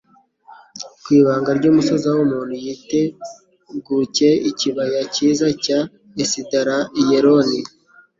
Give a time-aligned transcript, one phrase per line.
[1.03, 5.79] ku ibanga ry'umusozi aho umuntu yitegcye ikibaya cyiza cya
[6.23, 7.59] Esidarayeroni